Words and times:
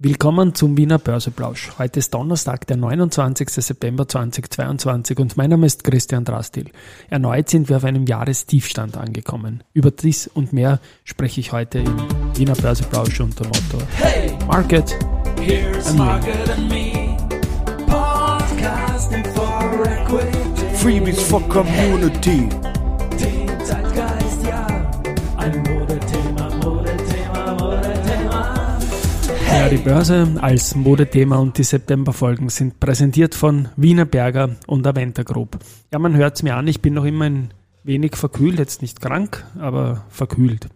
Willkommen 0.00 0.54
zum 0.54 0.76
Wiener 0.76 1.00
Börseplausch. 1.00 1.72
Heute 1.76 1.98
ist 1.98 2.14
Donnerstag, 2.14 2.68
der 2.68 2.76
29. 2.76 3.48
September 3.48 4.06
2022 4.06 5.18
und 5.18 5.36
mein 5.36 5.50
Name 5.50 5.66
ist 5.66 5.82
Christian 5.82 6.24
Drastil. 6.24 6.70
Erneut 7.10 7.48
sind 7.48 7.68
wir 7.68 7.78
auf 7.78 7.84
einem 7.84 8.06
Jahrestiefstand 8.06 8.96
angekommen. 8.96 9.64
Über 9.72 9.90
dies 9.90 10.28
und 10.28 10.52
mehr 10.52 10.78
spreche 11.02 11.40
ich 11.40 11.50
heute 11.50 11.80
im 11.80 11.96
Wiener 12.36 12.54
Börseplausch 12.54 13.18
unter 13.18 13.44
Motto 13.46 13.82
Hey! 13.96 14.38
Market! 14.46 14.96
Here's 15.40 15.88
and 15.88 15.98
Market 15.98 16.48
and 16.48 16.68
me. 16.68 17.16
Podcasting 17.88 19.26
for 19.34 19.84
equity. 19.84 20.76
Freebies 20.76 21.20
for 21.22 21.40
community. 21.48 22.48
Ja, 22.48 22.68
die 29.70 29.76
Börse 29.76 30.36
als 30.40 30.74
Modethema 30.74 31.36
und 31.36 31.58
die 31.58 31.62
Septemberfolgen 31.62 32.48
sind 32.48 32.80
präsentiert 32.80 33.34
von 33.34 33.68
Wiener 33.76 34.06
Berger 34.06 34.56
und 34.66 34.86
Aventa 34.86 35.24
Group. 35.24 35.58
Ja, 35.92 35.98
man 35.98 36.16
hört 36.16 36.36
es 36.36 36.42
mir 36.42 36.56
an, 36.56 36.66
ich 36.66 36.80
bin 36.80 36.94
noch 36.94 37.04
immer 37.04 37.26
ein 37.26 37.52
wenig 37.84 38.16
verkühlt, 38.16 38.58
jetzt 38.58 38.80
nicht 38.80 39.02
krank, 39.02 39.44
aber 39.58 40.06
verkühlt. 40.08 40.68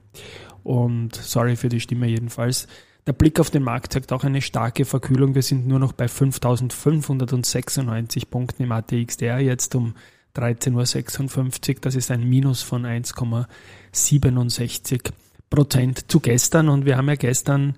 Und 0.62 1.14
sorry 1.14 1.56
für 1.56 1.70
die 1.70 1.80
Stimme 1.80 2.06
jedenfalls. 2.06 2.68
Der 3.06 3.14
Blick 3.14 3.40
auf 3.40 3.48
den 3.50 3.62
Markt 3.62 3.94
zeigt 3.94 4.12
auch 4.12 4.24
eine 4.24 4.42
starke 4.42 4.84
Verkühlung. 4.84 5.34
Wir 5.34 5.42
sind 5.42 5.66
nur 5.66 5.78
noch 5.78 5.92
bei 5.92 6.06
5596 6.06 8.28
Punkten 8.28 8.64
im 8.64 8.72
ATXDR, 8.72 9.38
jetzt 9.38 9.74
um 9.74 9.94
13.56 10.36 11.76
Uhr. 11.76 11.80
Das 11.80 11.94
ist 11.94 12.10
ein 12.10 12.28
Minus 12.28 12.60
von 12.60 12.84
1,67 12.84 15.12
Prozent 15.48 16.10
zu 16.10 16.20
gestern. 16.20 16.68
Und 16.68 16.84
wir 16.84 16.98
haben 16.98 17.08
ja 17.08 17.14
gestern 17.14 17.76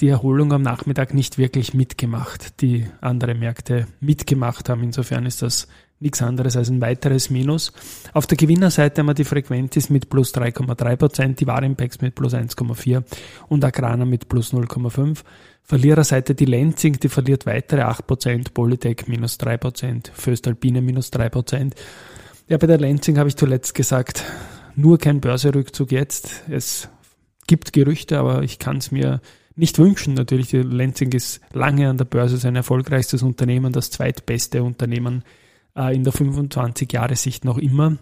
die 0.00 0.08
Erholung 0.08 0.52
am 0.52 0.62
Nachmittag 0.62 1.12
nicht 1.12 1.36
wirklich 1.36 1.74
mitgemacht, 1.74 2.62
die 2.62 2.86
andere 3.00 3.34
Märkte 3.34 3.86
mitgemacht 4.00 4.68
haben. 4.68 4.82
Insofern 4.82 5.26
ist 5.26 5.42
das 5.42 5.68
nichts 6.00 6.22
anderes 6.22 6.56
als 6.56 6.70
ein 6.70 6.80
weiteres 6.80 7.30
Minus. 7.30 7.72
Auf 8.12 8.26
der 8.26 8.36
Gewinnerseite 8.36 9.00
haben 9.00 9.06
wir 9.06 9.14
die 9.14 9.24
Frequentis 9.24 9.90
mit 9.90 10.08
plus 10.08 10.34
3,3 10.34 10.96
Prozent, 10.96 11.40
die 11.40 11.46
Warimpex 11.46 12.00
mit 12.00 12.14
plus 12.14 12.34
1,4 12.34 13.02
und 13.48 13.64
Agrana 13.64 14.04
mit 14.04 14.28
plus 14.28 14.52
0,5. 14.52 15.22
Verliererseite 15.62 16.34
die 16.34 16.44
Lenzing, 16.44 16.98
die 17.00 17.08
verliert 17.08 17.44
weitere 17.44 17.82
8 17.82 18.06
Prozent, 18.06 18.54
Polytech 18.54 19.08
minus 19.08 19.36
3 19.38 19.56
Prozent, 19.58 20.12
Föstalpine 20.14 20.80
minus 20.80 21.10
3 21.10 21.28
Prozent. 21.28 21.74
Ja, 22.48 22.56
bei 22.58 22.66
der 22.66 22.78
Lenzing 22.78 23.18
habe 23.18 23.28
ich 23.28 23.36
zuletzt 23.36 23.74
gesagt, 23.74 24.24
nur 24.74 24.98
kein 24.98 25.20
Börserückzug 25.20 25.90
jetzt. 25.92 26.44
Es 26.48 26.88
gibt 27.46 27.72
Gerüchte, 27.72 28.18
aber 28.18 28.42
ich 28.42 28.58
kann 28.58 28.76
es 28.76 28.92
mir 28.92 29.20
nicht 29.56 29.78
wünschen. 29.78 30.14
Natürlich, 30.14 30.48
die 30.48 30.58
Lenzing 30.58 31.12
ist 31.12 31.40
lange 31.52 31.88
an 31.88 31.98
der 31.98 32.04
Börse 32.04 32.36
sein 32.36 32.56
erfolgreichstes 32.56 33.22
Unternehmen, 33.22 33.72
das 33.72 33.90
zweitbeste 33.90 34.62
Unternehmen 34.62 35.24
äh, 35.74 35.94
in 35.94 36.04
der 36.04 36.12
25-Jahre-Sicht 36.12 37.44
noch 37.44 37.58
immer. 37.58 37.96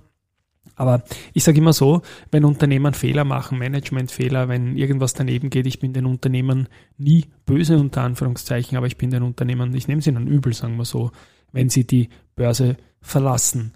Aber 0.76 1.04
ich 1.32 1.44
sage 1.44 1.58
immer 1.58 1.72
so, 1.72 2.02
wenn 2.30 2.44
Unternehmen 2.44 2.94
Fehler 2.94 3.24
machen, 3.24 3.58
Managementfehler, 3.58 4.48
wenn 4.48 4.76
irgendwas 4.76 5.14
daneben 5.14 5.50
geht, 5.50 5.66
ich 5.66 5.78
bin 5.78 5.92
den 5.92 6.06
Unternehmen 6.06 6.68
nie 6.98 7.26
böse 7.46 7.78
unter 7.78 8.02
Anführungszeichen, 8.02 8.76
aber 8.76 8.86
ich 8.86 8.96
bin 8.96 9.10
den 9.10 9.22
Unternehmen, 9.22 9.74
ich 9.74 9.86
nehme 9.86 10.02
sie 10.02 10.12
dann 10.12 10.26
übel, 10.26 10.52
sagen 10.52 10.76
wir 10.76 10.84
so, 10.84 11.12
wenn 11.52 11.68
sie 11.68 11.86
die 11.86 12.08
Börse 12.34 12.76
verlassen. 13.00 13.72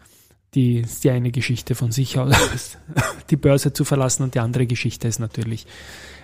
Die 0.54 0.78
ist 0.78 1.04
die 1.04 1.10
eine 1.10 1.30
Geschichte 1.30 1.74
von 1.74 1.92
sich 1.92 2.18
aus, 2.18 2.78
die 3.30 3.36
Börse 3.36 3.72
zu 3.72 3.84
verlassen 3.84 4.22
und 4.22 4.34
die 4.34 4.40
andere 4.40 4.66
Geschichte 4.66 5.06
ist 5.06 5.18
natürlich 5.18 5.66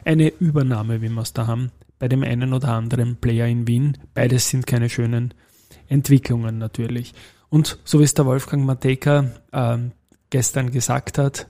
eine 0.05 0.28
Übernahme, 0.28 1.03
wie 1.03 1.08
wir 1.08 1.22
es 1.22 1.33
da 1.33 1.47
haben, 1.47 1.70
bei 1.98 2.08
dem 2.08 2.22
einen 2.22 2.53
oder 2.53 2.69
anderen 2.69 3.16
Player 3.16 3.47
in 3.47 3.66
Wien. 3.66 3.98
Beides 4.14 4.48
sind 4.48 4.66
keine 4.66 4.89
schönen 4.89 5.34
Entwicklungen 5.89 6.58
natürlich. 6.58 7.14
Und 7.50 7.78
so 7.84 8.00
wie 8.00 8.05
es 8.05 8.14
der 8.14 8.27
Wolfgang 8.27 8.64
Mateka 8.64 9.31
äh, 9.53 9.78
gestern 10.31 10.70
gesagt 10.70 11.19
hat, 11.19 11.47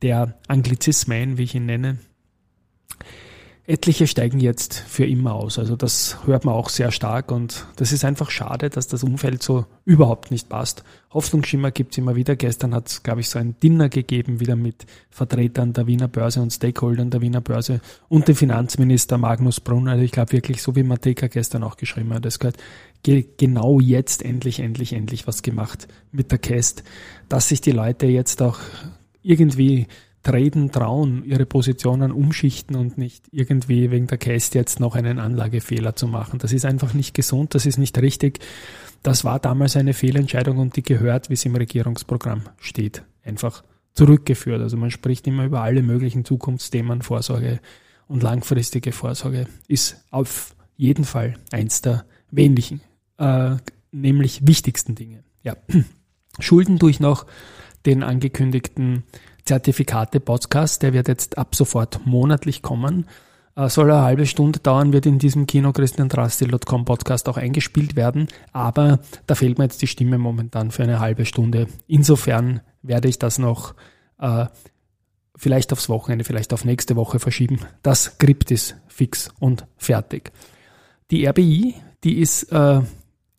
der 0.00 0.38
Anglizismen, 0.48 1.38
wie 1.38 1.44
ich 1.44 1.54
ihn 1.54 1.66
nenne, 1.66 1.98
Etliche 3.64 4.08
steigen 4.08 4.40
jetzt 4.40 4.74
für 4.74 5.06
immer 5.06 5.34
aus. 5.34 5.56
Also 5.56 5.76
das 5.76 6.18
hört 6.26 6.44
man 6.44 6.54
auch 6.54 6.68
sehr 6.68 6.90
stark 6.90 7.30
und 7.30 7.64
das 7.76 7.92
ist 7.92 8.04
einfach 8.04 8.28
schade, 8.28 8.70
dass 8.70 8.88
das 8.88 9.04
Umfeld 9.04 9.40
so 9.40 9.66
überhaupt 9.84 10.32
nicht 10.32 10.48
passt. 10.48 10.82
Hoffnungsschimmer 11.14 11.70
gibt's 11.70 11.96
immer 11.96 12.16
wieder. 12.16 12.34
Gestern 12.34 12.74
hat 12.74 12.88
es, 12.88 13.04
glaube 13.04 13.20
ich, 13.20 13.28
so 13.28 13.38
ein 13.38 13.54
Dinner 13.62 13.88
gegeben, 13.88 14.40
wieder 14.40 14.56
mit 14.56 14.86
Vertretern 15.10 15.74
der 15.74 15.86
Wiener 15.86 16.08
Börse 16.08 16.42
und 16.42 16.50
Stakeholdern 16.50 17.10
der 17.10 17.20
Wiener 17.20 17.40
Börse 17.40 17.80
und 18.08 18.26
dem 18.26 18.34
Finanzminister 18.34 19.16
Magnus 19.16 19.60
Brunn. 19.60 19.86
Also 19.86 20.02
ich 20.02 20.10
glaube 20.10 20.32
wirklich, 20.32 20.60
so 20.60 20.74
wie 20.74 20.82
Mateka 20.82 21.28
gestern 21.28 21.62
auch 21.62 21.76
geschrieben 21.76 22.12
hat, 22.14 22.26
es 22.26 22.40
gehört 22.40 22.58
genau 23.04 23.78
jetzt 23.78 24.24
endlich, 24.24 24.58
endlich, 24.58 24.92
endlich 24.92 25.28
was 25.28 25.42
gemacht 25.42 25.86
mit 26.10 26.32
der 26.32 26.38
Cast, 26.38 26.82
dass 27.28 27.48
sich 27.48 27.60
die 27.60 27.72
Leute 27.72 28.06
jetzt 28.06 28.42
auch 28.42 28.58
irgendwie 29.22 29.86
traden, 30.22 30.70
trauen, 30.70 31.24
ihre 31.24 31.46
Positionen 31.46 32.12
umschichten 32.12 32.76
und 32.76 32.96
nicht 32.96 33.24
irgendwie 33.32 33.90
wegen 33.90 34.06
der 34.06 34.18
Cast 34.18 34.54
jetzt 34.54 34.78
noch 34.78 34.94
einen 34.94 35.18
Anlagefehler 35.18 35.96
zu 35.96 36.06
machen. 36.06 36.38
Das 36.38 36.52
ist 36.52 36.64
einfach 36.64 36.94
nicht 36.94 37.14
gesund, 37.14 37.54
das 37.54 37.66
ist 37.66 37.78
nicht 37.78 38.00
richtig. 38.00 38.38
Das 39.02 39.24
war 39.24 39.40
damals 39.40 39.76
eine 39.76 39.94
Fehlentscheidung 39.94 40.58
und 40.58 40.76
die 40.76 40.82
gehört, 40.82 41.28
wie 41.28 41.34
es 41.34 41.44
im 41.44 41.56
Regierungsprogramm 41.56 42.42
steht, 42.60 43.02
einfach 43.24 43.64
zurückgeführt. 43.94 44.60
Also 44.60 44.76
man 44.76 44.90
spricht 44.90 45.26
immer 45.26 45.44
über 45.44 45.62
alle 45.62 45.82
möglichen 45.82 46.24
Zukunftsthemen, 46.24 47.02
Vorsorge 47.02 47.60
und 48.06 48.22
langfristige 48.22 48.92
Vorsorge 48.92 49.46
ist 49.66 50.04
auf 50.10 50.54
jeden 50.76 51.04
Fall 51.04 51.34
eins 51.50 51.82
der 51.82 52.04
wesentlichen, 52.30 52.80
äh, 53.18 53.56
nämlich 53.90 54.46
wichtigsten 54.46 54.94
Dinge. 54.94 55.24
Ja. 55.42 55.56
Schulden 56.38 56.78
durch 56.78 57.00
noch 57.00 57.26
den 57.84 58.02
angekündigten 58.02 59.02
Zertifikate-Podcast, 59.44 60.82
der 60.82 60.92
wird 60.92 61.08
jetzt 61.08 61.38
ab 61.38 61.54
sofort 61.54 62.06
monatlich 62.06 62.62
kommen. 62.62 63.06
Äh, 63.54 63.68
soll 63.68 63.90
eine 63.90 64.02
halbe 64.02 64.26
Stunde 64.26 64.60
dauern, 64.60 64.92
wird 64.92 65.06
in 65.06 65.18
diesem 65.18 65.46
Kino 65.46 65.72
christiandrastil.com 65.72 66.84
Podcast 66.84 67.28
auch 67.28 67.36
eingespielt 67.36 67.96
werden, 67.96 68.28
aber 68.52 69.00
da 69.26 69.34
fehlt 69.34 69.58
mir 69.58 69.64
jetzt 69.64 69.82
die 69.82 69.86
Stimme 69.86 70.18
momentan 70.18 70.70
für 70.70 70.84
eine 70.84 71.00
halbe 71.00 71.26
Stunde. 71.26 71.66
Insofern 71.86 72.60
werde 72.82 73.08
ich 73.08 73.18
das 73.18 73.38
noch 73.38 73.74
äh, 74.18 74.46
vielleicht 75.36 75.72
aufs 75.72 75.88
Wochenende, 75.88 76.24
vielleicht 76.24 76.52
auf 76.52 76.64
nächste 76.64 76.96
Woche 76.96 77.18
verschieben. 77.18 77.60
Das 77.82 78.04
Skript 78.04 78.50
ist 78.50 78.76
fix 78.88 79.30
und 79.38 79.66
fertig. 79.76 80.32
Die 81.10 81.26
RBI, 81.26 81.74
die 82.04 82.20
ist 82.20 82.44
äh, 82.52 82.80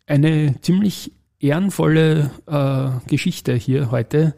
eine 0.06 0.60
ziemlich 0.60 1.12
ehrenvolle 1.40 2.30
äh, 2.46 3.08
Geschichte 3.08 3.54
hier 3.54 3.90
heute 3.90 4.34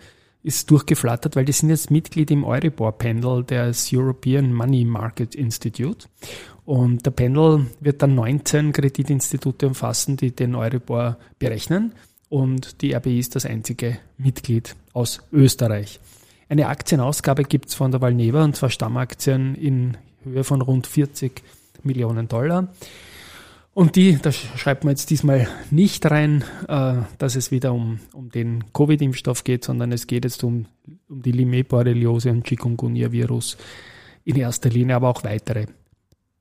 ist 0.46 0.70
durchgeflattert, 0.70 1.34
weil 1.34 1.44
die 1.44 1.50
sind 1.50 1.70
jetzt 1.70 1.90
Mitglied 1.90 2.30
im 2.30 2.44
Euribor-Panel 2.44 3.42
des 3.42 3.90
European 3.92 4.52
Money 4.52 4.84
Market 4.84 5.34
Institute. 5.34 6.06
Und 6.64 7.04
der 7.04 7.10
Panel 7.10 7.66
wird 7.80 8.00
dann 8.00 8.14
19 8.14 8.72
Kreditinstitute 8.72 9.66
umfassen, 9.66 10.16
die 10.16 10.30
den 10.30 10.54
Euribor 10.54 11.18
berechnen. 11.40 11.94
Und 12.28 12.80
die 12.80 12.94
RBI 12.94 13.18
ist 13.18 13.34
das 13.34 13.44
einzige 13.44 13.98
Mitglied 14.18 14.76
aus 14.92 15.20
Österreich. 15.32 15.98
Eine 16.48 16.68
Aktienausgabe 16.68 17.42
gibt 17.42 17.70
es 17.70 17.74
von 17.74 17.90
der 17.90 18.00
Valneva, 18.00 18.44
und 18.44 18.54
zwar 18.54 18.70
Stammaktien 18.70 19.56
in 19.56 19.96
Höhe 20.22 20.44
von 20.44 20.62
rund 20.62 20.86
40 20.86 21.42
Millionen 21.82 22.28
Dollar. 22.28 22.68
Und 23.76 23.94
die, 23.96 24.16
da 24.16 24.32
schreibt 24.32 24.84
man 24.84 24.92
jetzt 24.92 25.10
diesmal 25.10 25.48
nicht 25.70 26.10
rein, 26.10 26.42
äh, 26.66 26.94
dass 27.18 27.36
es 27.36 27.50
wieder 27.50 27.74
um, 27.74 28.00
um 28.14 28.30
den 28.30 28.64
Covid-Impfstoff 28.72 29.44
geht, 29.44 29.64
sondern 29.64 29.92
es 29.92 30.06
geht 30.06 30.24
jetzt 30.24 30.42
um, 30.44 30.64
um 31.10 31.20
die 31.20 31.32
Limé-Borreliose 31.32 32.30
und 32.30 32.46
Chikungunya-Virus 32.46 33.58
in 34.24 34.36
erster 34.36 34.70
Linie, 34.70 34.96
aber 34.96 35.10
auch 35.10 35.24
weitere 35.24 35.66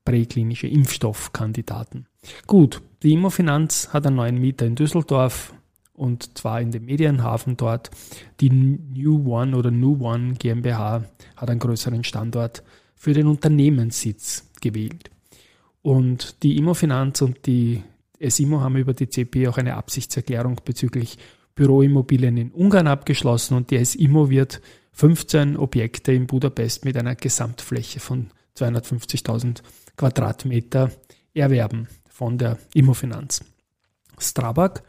präklinische 0.06 0.68
Impfstoffkandidaten. 0.68 2.08
Gut, 2.48 2.82
die 3.04 3.12
Immofinanz 3.12 3.90
hat 3.92 4.08
einen 4.08 4.16
neuen 4.16 4.40
Mieter 4.40 4.66
in 4.66 4.76
Düsseldorf 4.76 5.54
und 5.92 6.38
zwar 6.38 6.62
in 6.62 6.72
dem 6.72 6.86
Medienhafen 6.86 7.58
dort. 7.58 7.92
Die 8.40 8.50
New 8.50 9.30
One 9.30 9.58
oder 9.58 9.72
New 9.72 10.02
One 10.02 10.36
GmbH 10.36 11.04
hat 11.36 11.50
einen 11.50 11.60
größeren 11.60 12.06
Standort 12.06 12.64
für 12.96 13.12
den 13.12 13.28
Unternehmenssitz 13.28 14.50
gewählt. 14.62 15.10
Und 15.86 16.42
die 16.42 16.58
Immofinanz 16.58 17.22
und 17.22 17.46
die 17.46 17.84
SIMO 18.20 18.62
haben 18.62 18.76
über 18.76 18.96
die 18.96 19.08
CP 19.08 19.48
auch 19.48 19.60
eine 19.60 19.76
Absichtserklärung 19.76 20.60
bezüglich 20.66 21.20
Büroimmobilien 21.54 22.38
in 22.38 22.50
Ungarn 22.50 22.88
abgeschlossen 22.88 23.54
und 23.54 23.70
die 23.70 23.86
SIMO 23.86 24.32
wird 24.32 24.62
15 24.94 25.56
Objekte 25.56 26.12
in 26.12 26.26
Budapest 26.26 26.86
mit 26.86 26.98
einer 26.98 27.14
Gesamtfläche 27.14 28.00
von 28.00 28.32
250.000 28.58 29.62
Quadratmeter 29.96 30.90
erwerben 31.36 31.88
von 32.10 32.40
der 32.40 32.58
Immofinanz. 32.74 33.46
Strabag, 34.18 34.82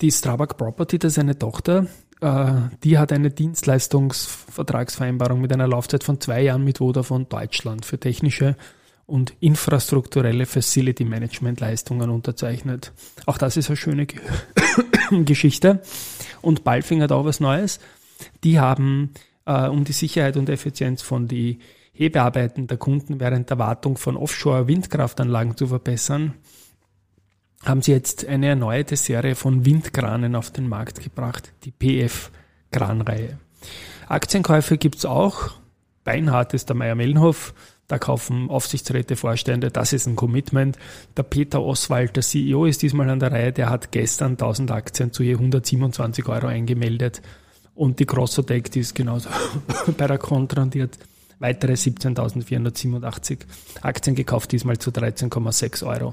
die 0.00 0.12
Strabag 0.12 0.56
Property, 0.56 1.00
das 1.00 1.14
ist 1.14 1.18
eine 1.18 1.36
Tochter, 1.36 1.88
äh, 2.20 2.52
die 2.84 2.96
hat 2.96 3.10
eine 3.10 3.32
Dienstleistungsvertragsvereinbarung 3.32 5.40
mit 5.40 5.52
einer 5.52 5.66
Laufzeit 5.66 6.04
von 6.04 6.20
zwei 6.20 6.42
Jahren 6.42 6.62
mit 6.62 6.78
Vodafone 6.78 7.24
Deutschland 7.24 7.84
für 7.84 7.98
technische 7.98 8.54
und 9.08 9.32
infrastrukturelle 9.40 10.44
Facility 10.44 11.04
Management 11.06 11.60
Leistungen 11.60 12.10
unterzeichnet. 12.10 12.92
Auch 13.24 13.38
das 13.38 13.56
ist 13.56 13.70
eine 13.70 13.76
schöne 13.78 14.06
Geschichte. 15.24 15.80
Und 16.42 16.62
Balfing 16.62 17.00
hat 17.00 17.10
auch 17.10 17.24
was 17.24 17.40
Neues. 17.40 17.80
Die 18.44 18.60
haben, 18.60 19.14
äh, 19.46 19.66
um 19.66 19.84
die 19.84 19.92
Sicherheit 19.92 20.36
und 20.36 20.50
Effizienz 20.50 21.00
von 21.00 21.26
die 21.26 21.58
Hebearbeiten 21.94 22.66
der 22.66 22.76
Kunden 22.76 23.18
während 23.18 23.48
der 23.48 23.58
Wartung 23.58 23.96
von 23.96 24.14
Offshore-Windkraftanlagen 24.14 25.56
zu 25.56 25.68
verbessern, 25.68 26.34
haben 27.64 27.80
sie 27.80 27.92
jetzt 27.92 28.26
eine 28.26 28.48
erneuerte 28.48 28.96
Serie 28.96 29.36
von 29.36 29.64
Windkranen 29.64 30.36
auf 30.36 30.50
den 30.50 30.68
Markt 30.68 31.02
gebracht, 31.02 31.54
die 31.64 31.72
PF-Kranreihe. 31.72 33.38
Aktienkäufe 34.06 34.76
gibt's 34.76 35.06
auch. 35.06 35.52
Beinhart 36.04 36.52
ist 36.52 36.68
der 36.68 36.76
Meier-Mellenhof. 36.76 37.54
Da 37.88 37.98
kaufen 37.98 38.50
Aufsichtsräte, 38.50 39.16
Vorstände. 39.16 39.70
Das 39.70 39.94
ist 39.94 40.06
ein 40.06 40.14
Commitment. 40.14 40.76
Der 41.16 41.22
Peter 41.22 41.62
Oswald, 41.62 42.16
der 42.16 42.22
CEO, 42.22 42.66
ist 42.66 42.82
diesmal 42.82 43.08
an 43.08 43.18
der 43.18 43.32
Reihe. 43.32 43.52
Der 43.52 43.70
hat 43.70 43.92
gestern 43.92 44.32
1000 44.32 44.70
Aktien 44.70 45.10
zu 45.10 45.22
je 45.22 45.32
127 45.32 46.28
Euro 46.28 46.48
eingemeldet. 46.48 47.22
Und 47.74 47.98
die 47.98 48.06
Grossotec, 48.06 48.70
die 48.70 48.80
ist 48.80 48.94
genauso 48.94 49.30
bei 49.96 50.06
der 50.06 50.18
Contra 50.18 50.62
und 50.62 50.74
die 50.74 50.82
hat 50.82 50.98
weitere 51.38 51.72
17.487 51.72 53.38
Aktien 53.80 54.14
gekauft, 54.14 54.52
diesmal 54.52 54.78
zu 54.78 54.90
13,6 54.90 55.86
Euro. 55.86 56.12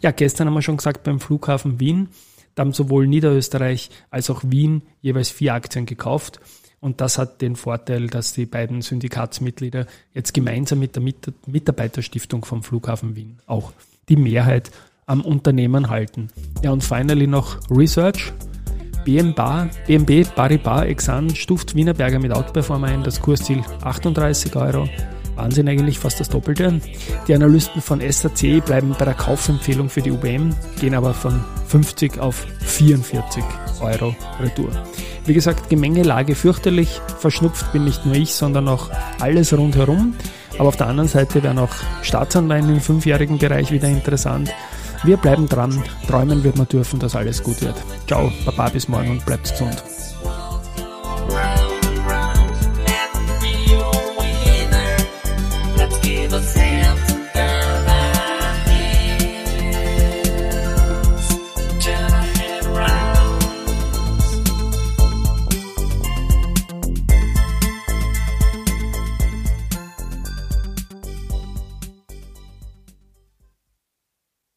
Ja, 0.00 0.10
gestern 0.10 0.48
haben 0.48 0.54
wir 0.54 0.62
schon 0.62 0.78
gesagt, 0.78 1.04
beim 1.04 1.20
Flughafen 1.20 1.78
Wien, 1.78 2.08
da 2.54 2.62
haben 2.62 2.72
sowohl 2.72 3.06
Niederösterreich 3.06 3.90
als 4.10 4.28
auch 4.28 4.42
Wien 4.44 4.82
jeweils 5.00 5.30
vier 5.30 5.54
Aktien 5.54 5.86
gekauft. 5.86 6.40
Und 6.82 7.00
das 7.00 7.16
hat 7.16 7.40
den 7.40 7.54
Vorteil, 7.54 8.08
dass 8.08 8.32
die 8.32 8.44
beiden 8.44 8.82
Syndikatsmitglieder 8.82 9.86
jetzt 10.14 10.34
gemeinsam 10.34 10.80
mit 10.80 10.96
der 10.96 11.02
Mitarbeiterstiftung 11.46 12.44
vom 12.44 12.64
Flughafen 12.64 13.14
Wien 13.14 13.38
auch 13.46 13.72
die 14.08 14.16
Mehrheit 14.16 14.72
am 15.06 15.20
Unternehmen 15.20 15.90
halten. 15.90 16.28
Ja, 16.64 16.72
und 16.72 16.82
finally 16.82 17.28
noch 17.28 17.58
Research. 17.70 18.32
BMB, 19.04 19.40
BMB 19.86 20.34
Paribas 20.34 20.86
Exan 20.86 21.34
stuft 21.36 21.76
Wienerberger 21.76 22.18
mit 22.18 22.32
Outperformer 22.32 22.88
ein, 22.88 23.04
das 23.04 23.20
Kursziel 23.20 23.62
38 23.82 24.56
Euro. 24.56 24.88
Wahnsinn 25.36 25.68
eigentlich 25.68 26.00
fast 26.00 26.18
das 26.18 26.30
Doppelte. 26.30 26.80
Die 27.28 27.34
Analysten 27.34 27.80
von 27.80 28.00
SAC 28.00 28.64
bleiben 28.64 28.96
bei 28.98 29.04
der 29.04 29.14
Kaufempfehlung 29.14 29.88
für 29.88 30.02
die 30.02 30.10
UBM, 30.10 30.52
gehen 30.80 30.94
aber 30.94 31.14
von 31.14 31.44
50 31.68 32.18
auf 32.18 32.44
44 32.60 33.44
Euro 33.82 34.14
Retour. 34.40 34.70
Wie 35.24 35.34
gesagt, 35.34 35.68
Gemengelage 35.68 36.34
fürchterlich. 36.34 37.00
Verschnupft 37.18 37.72
bin 37.72 37.84
nicht 37.84 38.04
nur 38.06 38.14
ich, 38.14 38.34
sondern 38.34 38.68
auch 38.68 38.90
alles 39.20 39.56
rundherum. 39.56 40.14
Aber 40.58 40.68
auf 40.68 40.76
der 40.76 40.88
anderen 40.88 41.08
Seite 41.08 41.42
wären 41.42 41.58
auch 41.58 41.74
Staatsanleihen 42.02 42.68
im 42.68 42.80
fünfjährigen 42.80 43.38
Bereich 43.38 43.70
wieder 43.72 43.88
interessant. 43.88 44.52
Wir 45.04 45.16
bleiben 45.16 45.48
dran, 45.48 45.82
träumen 46.06 46.44
wird 46.44 46.56
man 46.56 46.68
dürfen, 46.68 47.00
dass 47.00 47.16
alles 47.16 47.42
gut 47.42 47.60
wird. 47.62 47.74
Ciao, 48.06 48.32
Baba, 48.44 48.68
bis 48.68 48.88
morgen 48.88 49.10
und 49.10 49.26
bleibt 49.26 49.50
gesund. 49.50 49.82